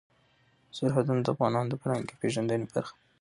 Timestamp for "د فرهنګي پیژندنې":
1.71-2.65